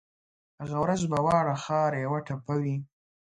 هغه 0.61 0.77
ورځ 0.83 1.01
به 1.11 1.17
واړه 1.25 1.55
ښار 1.63 1.91
یوه 2.05 2.19
ټپه 2.27 2.55
وي 2.63 2.77